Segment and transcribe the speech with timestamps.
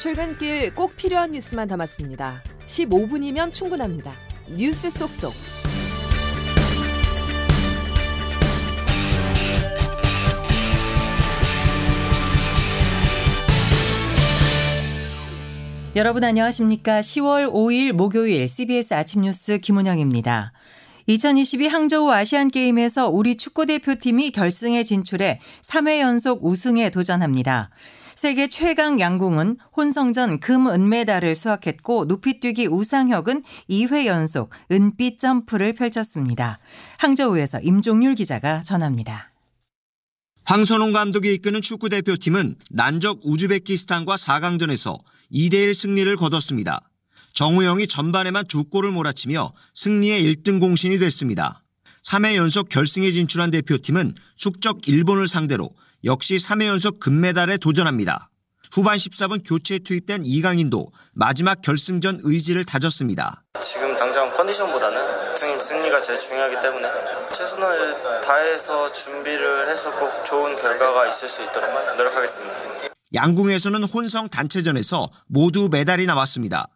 [0.00, 2.42] 출근길 꼭 필요한 뉴스만 담았습니다.
[2.64, 4.14] 15분이면 충분합니다.
[4.48, 5.34] 뉴스 속속.
[15.94, 17.00] 여러분 안녕하십니까?
[17.00, 20.54] 10월 5일 목요일 CBS 아침 뉴스 김은영입니다.
[21.08, 27.68] 2022 항저우 아시안 게임에서 우리 축구 대표팀이 결승에 진출해 3회 연속 우승에 도전합니다.
[28.20, 36.58] 세계 최강 양궁은 혼성전 금 은메달을 수확했고 높이뛰기 우상혁은 2회 연속 은빛 점프를 펼쳤습니다.
[36.98, 39.32] 항저우에서 임종률 기자가 전합니다.
[40.44, 44.98] 황선홍 감독이 이끄는 축구대표팀은 난적 우즈베키스탄과 4강전에서
[45.32, 46.90] 2대1 승리를 거뒀습니다.
[47.32, 51.62] 정우영이 전반에만 두 골을 몰아치며 승리의 1등 공신이 됐습니다.
[52.04, 55.68] 3회 연속 결승에 진출한 대표팀은 숙적 일본을 상대로
[56.04, 58.30] 역시 3회 연속 금메달에 도전합니다.
[58.72, 63.42] 후반 14분 교체에 투입된 이강인도 마지막 결승전 의지를 다졌습니다.
[63.62, 66.88] 지금 당장 컨디션보다는 팀 승리가 제일 중요하기 때문에
[67.34, 72.56] 최선을 다해서 준비를 해서 꼭 좋은 결과가 있을 수 있도록 노력하겠습니다.
[73.12, 76.68] 양궁에서는 혼성 단체전에서 모두 메달이 나왔습니다.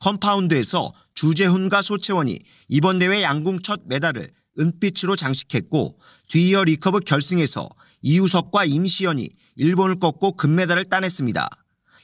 [0.00, 2.38] 컴파운드에서 주재훈과 소채원이
[2.68, 7.68] 이번 대회 양궁 첫 메달을 은빛으로 장식했고 뒤이어 리커브 결승에서
[8.02, 11.48] 이우석과 임시현이 일본을 꺾고 금메달을 따냈습니다.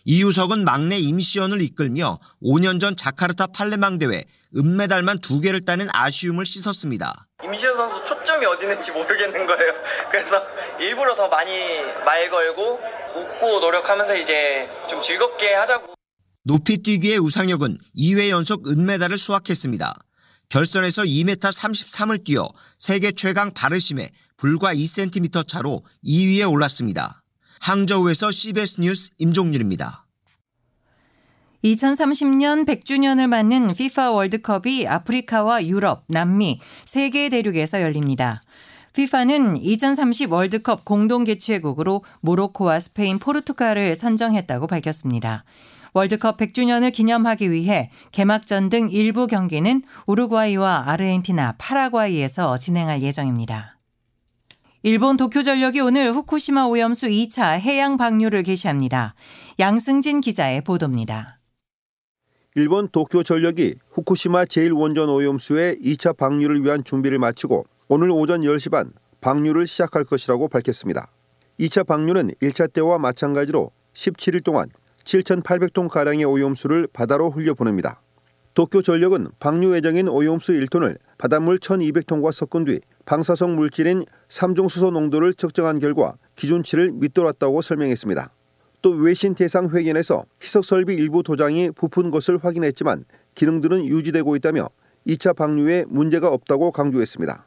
[0.06, 4.24] 이우석은 막내 임시현을 이끌며 5년 전 자카르타 팔렘방 대회
[4.56, 7.26] 은메달만 두 개를 따낸 아쉬움을 씻었습니다.
[7.42, 9.72] 임시현 선수 초점이 어디 있는지 모르겠는 거예요.
[10.10, 10.42] 그래서
[10.78, 11.50] 일부러 더 많이
[12.04, 12.80] 말 걸고
[13.16, 15.94] 웃고 노력하면서 이제 좀 즐겁게 하자고.
[16.42, 19.94] 높이 뛰기의 우상혁은 2회 연속 은메달을 수확했습니다.
[20.54, 27.24] 결선에서 2m 33을 뛰어 세계 최강 바르심에 불과 2cm 차로 2위에 올랐습니다.
[27.58, 30.06] 항저우에서 CBS 뉴스 임종률입니다.
[31.64, 38.44] 2030년 100주년을 맞는 FIFA 월드컵이 아프리카와 유럽, 남미 세 개 대륙에서 열립니다.
[38.92, 45.42] FIFA는 2030 월드컵 공동 개최국으로 모로코와 스페인, 포르투갈을 선정했다고 밝혔습니다.
[45.94, 53.78] 월드컵 100주년을 기념하기 위해 개막전 등 일부 경기는 우루과이와 아르헨티나, 파라과이에서 진행할 예정입니다.
[54.82, 59.14] 일본 도쿄전력이 오늘 후쿠시마 오염수 2차 해양 방류를 개시합니다.
[59.60, 61.38] 양승진 기자의 보도입니다.
[62.56, 69.68] 일본 도쿄전력이 후쿠시마 제1원전 오염수의 2차 방류를 위한 준비를 마치고 오늘 오전 10시 반 방류를
[69.68, 71.06] 시작할 것이라고 밝혔습니다.
[71.60, 74.68] 2차 방류는 1차 때와 마찬가지로 17일 동안
[75.04, 78.00] 7,800톤 가량의 오염수를 바다로 흘려보냅니다.
[78.54, 85.80] 도쿄전력은 방류 예정인 오염수 1톤을 바닷물 1,200톤과 섞은 뒤 방사성 물질인 3종 수소 농도를 측정한
[85.80, 88.32] 결과 기준치를 밑돌았다고 설명했습니다.
[88.82, 93.04] 또 외신 대상 회견에서 희석 설비 일부 도장이 부푼 것을 확인했지만
[93.34, 94.68] 기능들은 유지되고 있다며
[95.06, 97.46] 2차 방류에 문제가 없다고 강조했습니다.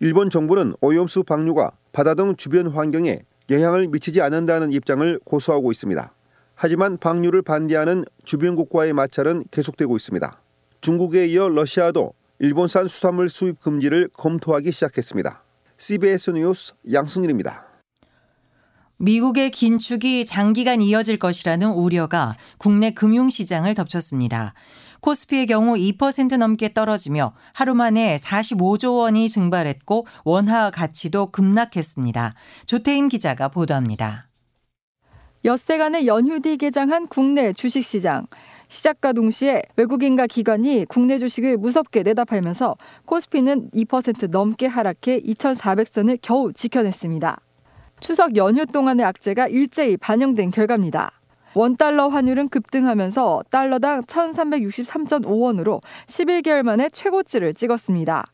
[0.00, 6.15] 일본 정부는 오염수 방류가 바다 등 주변 환경에 영향을 미치지 않는다는 입장을 고수하고 있습니다.
[6.56, 10.40] 하지만 방류를 반대하는 주변국과의 마찰은 계속되고 있습니다.
[10.80, 15.44] 중국에 이어 러시아도 일본산 수산물 수입 금지를 검토하기 시작했습니다.
[15.76, 17.64] CBS 뉴스 양승일입니다.
[18.98, 24.54] 미국의 긴축이 장기간 이어질 것이라는 우려가 국내 금융시장을 덮쳤습니다.
[25.00, 32.34] 코스피의 경우 2% 넘게 떨어지며 하루 만에 45조 원이 증발했고 원화 가치도 급락했습니다.
[32.64, 34.28] 조태임 기자가 보도합니다.
[35.46, 38.26] 엿새간의 연휴 뒤 개장한 국내 주식시장.
[38.66, 46.52] 시작과 동시에 외국인과 기관이 국내 주식을 무섭게 내다 팔면서 코스피는 2% 넘게 하락해 2,400선을 겨우
[46.52, 47.40] 지켜냈습니다.
[48.00, 51.12] 추석 연휴 동안의 악재가 일제히 반영된 결과입니다.
[51.54, 58.26] 원달러 환율은 급등하면서 달러당 1,363.5원으로 11개월 만에 최고치를 찍었습니다.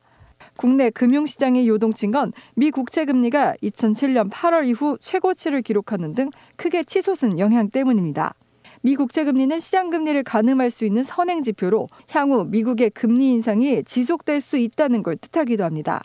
[0.57, 7.39] 국내 금융시장이 요동친 건 미 국채 금리가 2007년 8월 이후 최고치를 기록하는 등 크게 치솟은
[7.39, 8.35] 영향 때문입니다.
[8.83, 14.41] 미 국채 금리는 시장 금리를 가늠할 수 있는 선행 지표로 향후 미국의 금리 인상이 지속될
[14.41, 16.03] 수 있다는 걸 뜻하기도 합니다.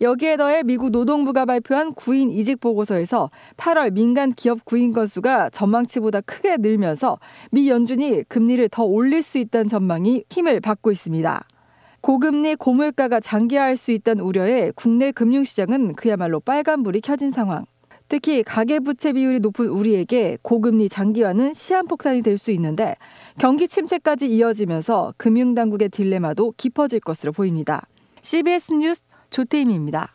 [0.00, 6.56] 여기에 더해 미국 노동부가 발표한 구인 이직 보고서에서 8월 민간 기업 구인 건수가 전망치보다 크게
[6.58, 7.18] 늘면서
[7.50, 11.44] 미 연준이 금리를 더 올릴 수 있다는 전망이 힘을 받고 있습니다.
[12.00, 17.66] 고금리 고물가가 장기화할 수 있다는 우려에 국내 금융시장은 그야말로 빨간불이 켜진 상황.
[18.08, 22.96] 특히 가계부채 비율이 높은 우리에게 고금리 장기화는 시한폭탄이 될 수 있는데
[23.38, 27.86] 경기 침체까지 이어지면서 금융당국의 딜레마도 깊어질 것으로 보입니다.
[28.22, 30.14] CBS 뉴스 조태임입니다.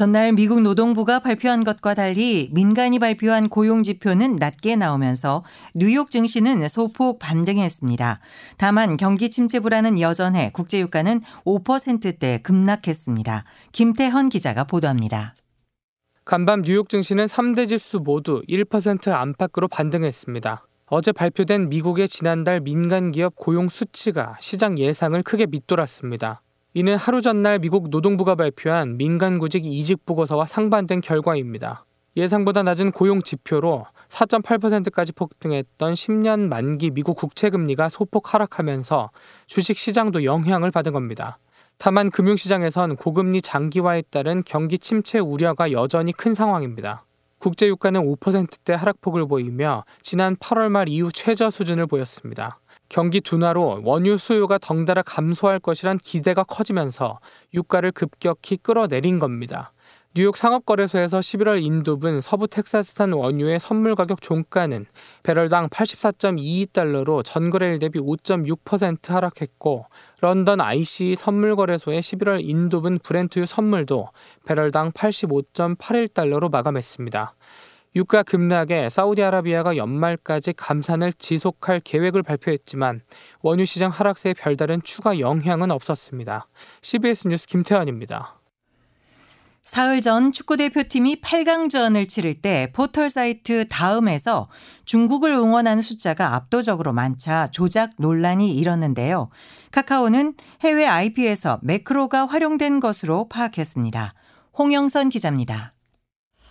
[0.00, 5.44] 전날 미국 노동부가 발표한 것과 달리 민간이 발표한 고용 지표는 낮게 나오면서
[5.74, 8.20] 뉴욕 증시는 소폭 반등했습니다.
[8.56, 13.44] 다만 경기 침체 불안은 여전해 국제 유가는 5%대 급락했습니다.
[13.72, 15.34] 김태헌 기자가 보도합니다.
[16.24, 20.66] 간밤 뉴욕 증시는 3대 지수 모두 1% 안팎으로 반등했습니다.
[20.86, 26.40] 어제 발표된 미국의 지난달 민간 기업 고용 수치가 시장 예상을 크게 밑돌았습니다.
[26.72, 31.84] 이는 하루 전날 미국 노동부가 발표한 민간 구직 이직 보고서와 상반된 결과입니다.
[32.16, 39.10] 예상보다 낮은 고용 지표로 4.8%까지 폭등했던 10년 만기 미국 국채 금리가 소폭 하락하면서
[39.48, 41.38] 주식 시장도 영향을 받은 겁니다.
[41.76, 47.04] 다만 금융시장에선 고금리 장기화에 따른 경기 침체 우려가 여전히 큰 상황입니다.
[47.38, 52.60] 국제유가는 5%대 하락폭을 보이며 지난 8월 말 이후 최저 수준을 보였습니다.
[52.90, 57.20] 경기 둔화로 원유 수요가 덩달아 감소할 것이란 기대가 커지면서
[57.54, 59.72] 유가를 급격히 끌어내린 겁니다.
[60.12, 64.86] 뉴욕 상업거래소에서 11월 인도분 서부 텍사스산 원유의 선물 가격 종가는
[65.22, 69.86] 배럴당 84.22달러로 전거래일 대비 5.6% 하락했고
[70.20, 74.08] 런던 IC 선물 거래소의 11월 인도분 브렌트유 선물도
[74.46, 77.36] 배럴당 85.81달러로 마감했습니다.
[77.96, 83.02] 유가 급락에 사우디아라비아가 연말까지 감산을 지속할 계획을 발표했지만
[83.42, 86.46] 원유 시장 하락세에 별다른 추가 영향은 없었습니다.
[86.82, 88.40] CBS 뉴스 김태환입니다.
[89.62, 94.48] 사흘 전 축구대표팀이 8강전을 치를 때 포털 사이트 다음에서
[94.84, 99.30] 중국을 응원하는 숫자가 압도적으로 많자 조작 논란이 일었는데요.
[99.70, 104.14] 카카오는 해외 IP에서 매크로가 활용된 것으로 파악했습니다.
[104.58, 105.74] 홍영선 기자입니다.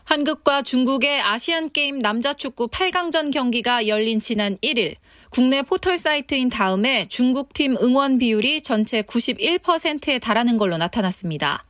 [0.10, 4.96] 한국과 중국의 아시안게임 남자축구 8강전 경기가 열린 지난 1일
[5.30, 11.64] 국내 포털 사이트인 다음에 중국팀 응원 비율이 전체 91%에 달하는 걸로 나타났습니다.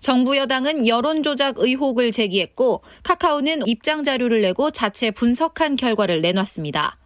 [0.00, 6.96] 정부 여당은 여론 조작 의혹을 제기했고 카카오는 입장 자료를 내고 자체 분석한 결과를 내놨습니다.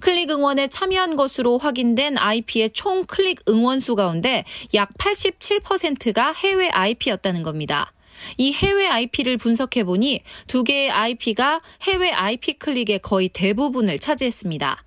[0.00, 4.42] 클릭 응원에 참여한 것으로 확인된 IP의 총 클릭 응원 수 가운데
[4.74, 7.92] 약 87%가 해외 IP였다는 겁니다.
[8.38, 14.84] 이 해외 IP를 분석해 보니 두 개의 IP가 해외 IP 클릭의 거의 대부분을 차지했습니다.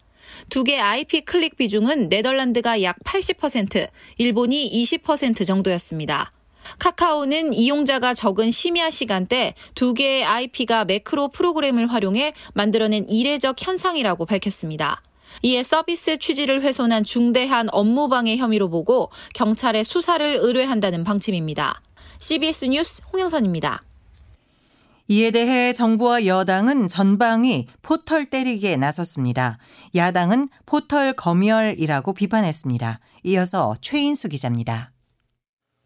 [0.49, 3.87] 두 개 IP 클릭 비중은 네덜란드가 약 80%,
[4.17, 6.31] 일본이 20% 정도였습니다.
[6.79, 15.01] 카카오는 이용자가 적은 심야 시간대 두 개의 IP가 매크로 프로그램을 활용해 만들어낸 이례적 현상이라고 밝혔습니다.
[15.43, 21.81] 이에 서비스 취지를 훼손한 중대한 업무방해 혐의로 보고 경찰에 수사를 의뢰한다는 방침입니다.
[22.25, 23.83] CBS 뉴스 홍영선입니다.
[25.09, 29.59] 이에 대해 정부와 여당은 전방위 포털 때리기에 나섰습니다.
[29.93, 32.99] 야당은 포털 검열이라고 비판했습니다.
[33.25, 34.91] 이어서 최인수 기자입니다.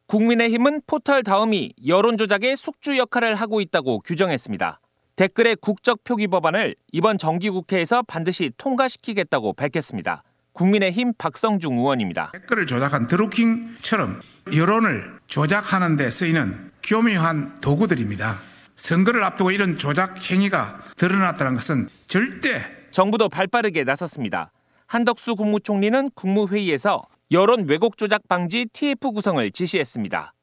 [0.05, 4.79] 국민의힘은 포털 다음이 여론조작의 숙주 역할을 하고 있다고 규정했습니다.
[5.17, 10.23] 댓글의 국적 표기 법안을 이번 정기국회에서 반드시 통과시키겠다고 밝혔습니다.
[10.53, 12.31] 국민의힘 박성중 의원입니다.
[12.33, 14.21] 댓글을 조작한 드루킹처럼
[14.53, 18.39] 여론을 조작하는 데 쓰이는 교묘한 도구들입니다.
[18.75, 22.61] 선거를 앞두고 이런 조작 행위가 드러났다는 것은 절대
[22.91, 24.51] 정부도 발빠르게 나섰습니다.
[24.87, 30.33] 한덕수 국무총리는 국무회의에서 여론 왜곡 조작 방지 TF 구성을 지시했습니다.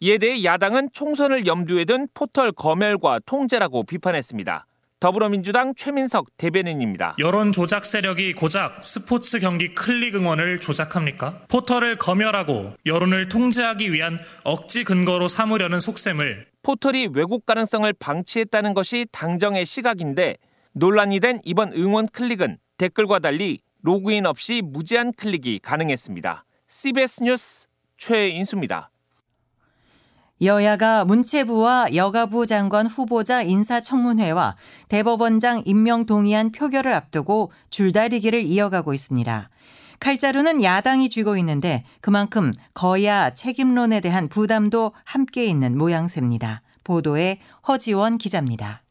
[0.00, 4.66] 이에 대해 야당은 총선을 염두에 둔 포털 검열과 통제라고 비판했습니다.
[4.98, 7.16] 더불어민주당 최민석 대변인입니다.
[7.18, 11.44] 여론 조작 세력이 고작 스포츠 경기 클릭 응원을 조작합니까?
[11.48, 19.66] 포털을 검열하고 여론을 통제하기 위한 억지 근거로 삼으려는 속셈을 포털이 왜곡 가능성을 방치했다는 것이 당정의
[19.66, 20.38] 시각인데
[20.72, 26.44] 논란이 된 이번 응원 클릭은 댓글과 달리 로그인 없이 무제한 클릭이 가능했습니다.
[26.68, 28.90] CBS 뉴스 최인수입니다.
[30.42, 34.56] 여야가 문체부와 여가부 장관 후보자 인사청문회와
[34.88, 39.48] 대법원장 임명 동의안 표결을 앞두고 줄다리기를 이어가고 있습니다.
[39.98, 46.60] 칼자루는 야당이 쥐고 있는데 그만큼 거야 책임론에 대한 부담도 함께 있는 모양새입니다.
[46.84, 48.82] 보도에 허지원 기자입니다.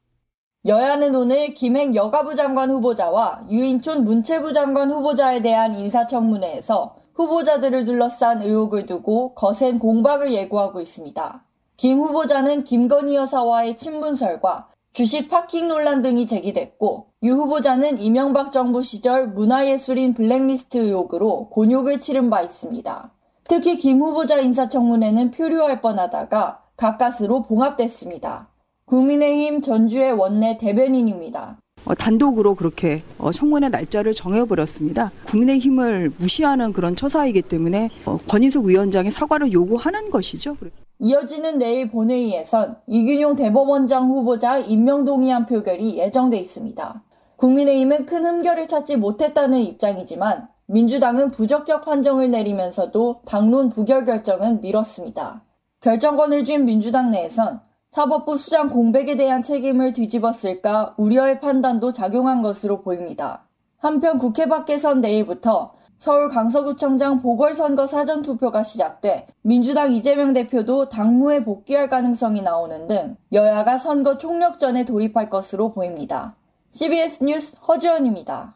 [0.65, 8.85] 여야는 오늘 김행 여가부 장관 후보자와 유인촌 문체부 장관 후보자에 대한 인사청문회에서 후보자들을 둘러싼 의혹을
[8.85, 11.43] 두고 거센 공박을 예고하고 있습니다.
[11.77, 19.27] 김 후보자는 김건희 여사와의 친분설과 주식 파킹 논란 등이 제기됐고 유 후보자는 이명박 정부 시절
[19.27, 23.11] 문화예술인 블랙리스트 의혹으로 곤욕을 치른 바 있습니다.
[23.47, 28.49] 특히 김 후보자 인사청문회는 표류할 뻔하다가 가까스로 봉합됐습니다.
[28.85, 31.57] 국민의힘 전주의 원내 대변인입니다.
[31.85, 35.11] 어, 단독으로 그렇게 어, 청문회 날짜를 정해버렸습니다.
[35.25, 40.57] 국민의힘을 무시하는 그런 처사이기 때문에 어, 권인숙 위원장이 사과를 요구하는 것이죠.
[40.99, 47.03] 이어지는 내일 본회의에선 이균용 대법원장 후보자 임명동의안 표결이 예정돼 있습니다.
[47.37, 55.43] 국민의힘은 큰 흠결을 찾지 못했다는 입장이지만 민주당은 부적격 판정을 내리면서도 당론 부결 결정은 미뤘습니다.
[55.81, 57.61] 결정권을 쥔 민주당 내에선
[57.95, 63.47] 사법부 수장 공백에 대한 책임을 뒤집었을까 우려의 판단도 작용한 것으로 보입니다.
[63.77, 72.41] 한편 국회 밖에선 내일부터 서울 강서구청장 보궐선거 사전투표가 시작돼 민주당 이재명 대표도 당무에 복귀할 가능성이
[72.41, 76.35] 나오는 등 여야가 선거 총력전에 돌입할 것으로 보입니다.
[76.71, 78.55] CBS 뉴스 허지원입니다.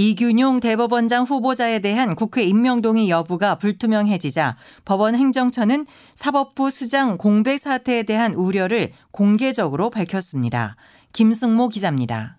[0.00, 8.32] 이균용 대법원장 후보자에 대한 국회 임명동의 여부가 불투명해지자 법원 행정처는 사법부 수장 공백 사태에 대한
[8.32, 10.76] 우려를 공개적으로 밝혔습니다.
[11.12, 12.38] 김승모 기자입니다.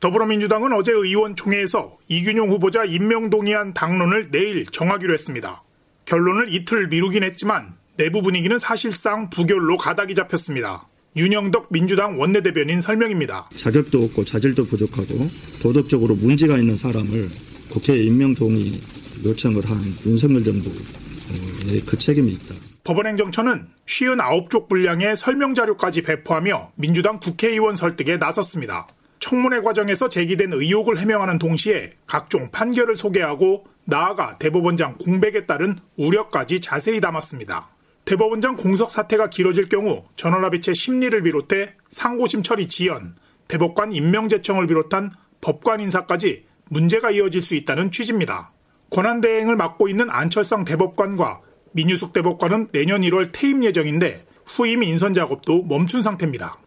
[0.00, 5.62] 더불어민주당은 어제 의원총회에서 이균용 후보자 임명 동의안 당론을 내일 정하기로 했습니다.
[6.06, 10.88] 결론을 이틀 미루긴 했지만 내부 분위기는 사실상 부결로 가닥이 잡혔습니다.
[11.14, 13.50] 윤영덕 민주당 원내대변인 설명입니다.
[13.54, 15.28] 자격도 없고 자질도 부족하고
[15.60, 17.28] 도덕적으로 문제가 있는 사람을
[17.70, 18.80] 국회에 임명 동의
[19.24, 19.76] 요청을 한
[20.06, 22.54] 윤석열 정부의 그 책임이 있다.
[22.84, 28.88] 법원행정처는 59쪽 분량의 설명 자료까지 배포하며 민주당 국회의원 설득에 나섰습니다.
[29.20, 37.00] 청문회 과정에서 제기된 의혹을 해명하는 동시에 각종 판결을 소개하고 나아가 대법원장 공백에 따른 우려까지 자세히
[37.00, 37.68] 담았습니다.
[38.04, 43.14] 대법원장 공석 사태가 길어질 경우 전원합의체 심리를 비롯해 상고심 처리 지연,
[43.48, 48.52] 대법관 임명 제청을 비롯한 법관 인사까지 문제가 이어질 수 있다는 취지입니다.
[48.90, 51.40] 권한 대행을 맡고 있는 안철상 대법관과
[51.72, 56.58] 민유숙 대법관은 내년 1월 퇴임 예정인데 후임 인선 작업도 멈춘 상태입니다.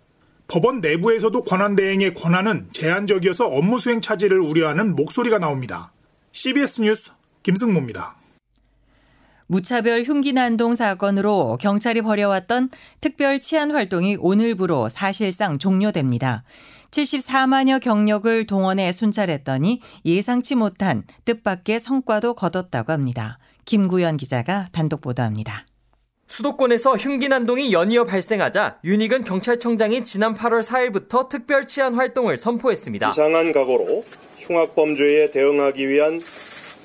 [0.48, 5.92] 법원 내부에서도 권한 대행의 권한은 제한적이어서 업무 수행 차질을 우려하는 목소리가 나옵니다.
[6.32, 7.12] CBS 뉴스
[7.44, 8.16] 김승모입니다.
[9.48, 12.70] 무차별 흉기 난동 사건으로 경찰이 벌여왔던
[13.02, 16.44] 특별 치안 활동이 오늘부로 사실상 종료됩니다.
[16.92, 23.38] 74만여 경력을 동원해 순찰했더니 예상치 못한 뜻밖의 성과도 거뒀다고 합니다.
[23.66, 25.66] 김구현 기자가 단독 보도합니다.
[26.28, 33.10] 수도권에서 흉기 난동이 연이어 발생하자 윤익은 경찰청장이 지난 8월 4일부터 특별 치안 활동을 선포했습니다.
[33.10, 34.04] 이상한 각오로
[34.40, 36.22] 흉악범죄에 대응하기 위한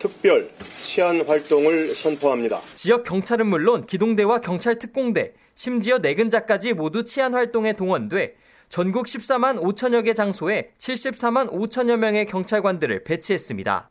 [0.01, 0.51] 특별
[0.83, 2.61] 치안 활동을 선포합니다.
[2.75, 8.35] 지역 경찰은 물론 기동대와 경찰 특공대, 심지어 내근자까지 모두 치안 활동에 동원돼
[8.71, 13.91] 전국 14만 5천여 개 장소에 74만 5천여 명의 경찰관들을 배치했습니다.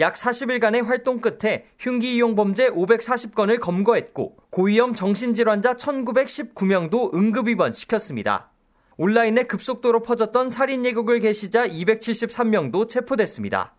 [0.00, 8.50] 약 40일간의 활동 끝에 흉기 이용 범죄 540건을 검거했고 고위험 정신질환자 1919명도 응급 입원시켰습니다.
[8.96, 13.74] 온라인에 급속도로 퍼졌던 살인 예고글 게시자 273명도 체포됐습니다.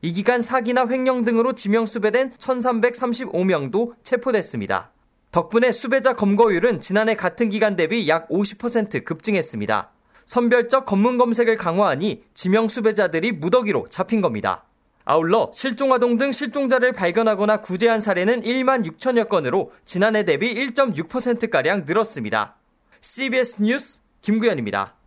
[0.00, 4.92] 이 기간 사기나 횡령 등으로 지명 수배된 1335명도 체포됐습니다.
[5.32, 9.90] 덕분에 수배자 검거율은 지난해 같은 기간 대비 약 50% 급증했습니다.
[10.24, 14.64] 선별적 검문 검색을 강화하니 지명 수배자들이 무더기로 잡힌 겁니다.
[15.04, 22.56] 아울러 실종 아동 등 실종자를 발견하거나 구제한 사례는 1만 6천여 건으로 지난해 대비 1.6%가량 늘었습니다.
[23.00, 24.97] CBS 뉴스 김구현입니다.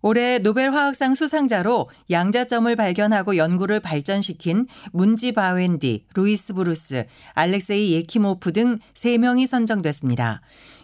[0.00, 8.78] 올해 노벨 화학상 수상자로 양자점을 발견하고 연구를 발전시킨 문지 바웬디, 루이스 브루스, 알렉세이 예키모프 등
[8.94, 10.40] 3명이 선정됐습니다.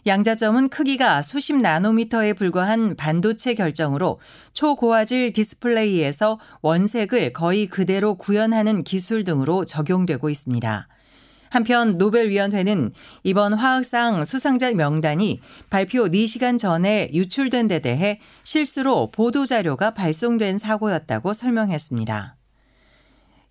[0.06, 4.20] 양자점은 크기가 수십 나노미터에 불과한 반도체 결정으로
[4.52, 10.88] 초고화질 디스플레이에서 원색을 거의 그대로 구현하는 기술 등으로 적용되고 있습니다.
[11.54, 12.90] 한편 노벨위원회는
[13.22, 22.36] 이번 화학상 수상자 명단이 발표 4시간 전에 유출된 데 대해 실수로 보도자료가 발송된 사고였다고 설명했습니다.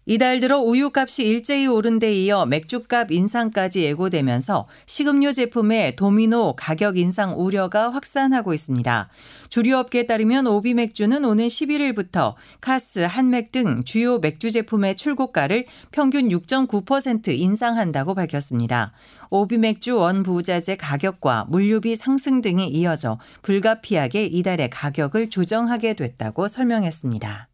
[0.06, 7.40] 이달 들어 우유값이 일제히 오른 데 이어 맥주값 인상까지 예고되면서 식음료 제품의 도미노 가격 인상
[7.40, 9.10] 우려가 확산하고 있습니다.
[9.48, 17.30] 주류업계에 따르면 오비 맥주는 오는 11일부터 카스, 한맥 등 주요 맥주 제품의 출고가를 평균 6.9%
[17.30, 18.92] 인상한다고 밝혔습니다.
[19.30, 27.53] 오비 맥주 원 부자재 가격과 물류비 상승 등이 이어져 불가피하게 이달의 가격을 조정하게 됐다고 설명했습니다.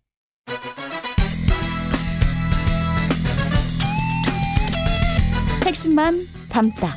[5.79, 6.93] 핵심만 담다.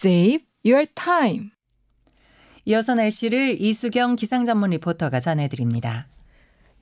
[0.00, 1.50] Save your time.
[2.66, 6.06] 이어서 날씨를 이수경 기상전문 리포터가 전해드립니다.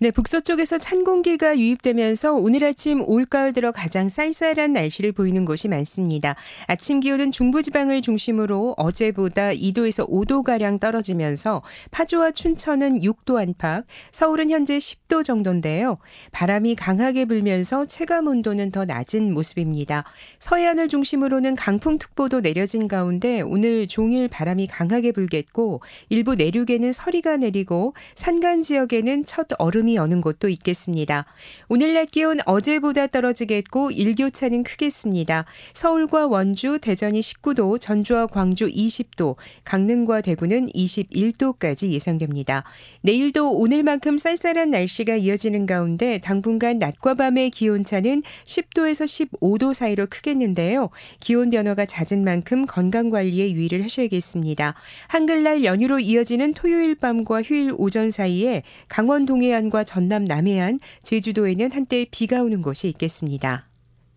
[0.02, 6.36] 네, 북서쪽에서 찬 공기가 유입되면서 오늘 아침 올가을 들어 가장 쌀쌀한 날씨를 보이는 곳이 많습니다.
[6.66, 15.22] 아침 기온은 중부지방을 중심으로 어제보다 2도에서 5도가량 떨어지면서 파주와 춘천은 6도 안팎, 서울은 현재 10도
[15.22, 15.98] 정도인데요.
[16.32, 20.04] 바람이 강하게 불면서 체감 온도는 더 낮은 모습입니다.
[20.38, 28.62] 서해안을 중심으로는 강풍특보도 내려진 가운데 오늘 종일 바람이 강하게 불겠고 일부 내륙에는 서리가 내리고 산간
[28.62, 31.26] 지역에는 첫 얼음이 여는 곳도 있겠습니다.
[31.68, 35.44] 오늘 낮 기온 어제보다 떨어지겠고 일교차는 크겠습니다.
[35.74, 42.64] 서울과 원주, 대전이 19도, 전주와 광주 20도, 강릉과 대구는 21도까지 예상됩니다.
[43.02, 50.90] 내일도 오늘만큼 쌀쌀한 날씨가 이어지는 가운데 당분간 낮과 밤의 기온차는 10도에서 15도 사이로 크겠는데요.
[51.20, 54.74] 기온 변화가 잦은 만큼 건강 관리에 유의를 하셔야겠습니다.
[55.08, 62.04] 한글날 연휴로 이어지는 토요일 밤과 휴일 오전 사이에 강원 동해안 과 전남 남해안, 제주도에는 한때
[62.10, 63.68] 비가 오는 곳이 있겠습니다.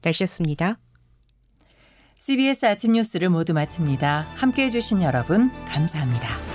[0.01, 0.77] 날씨였습니다.
[2.19, 4.27] CBS 아침 뉴스를 모두 마칩니다.
[4.35, 6.52] 함께 해주신 여러분, 감사합니다.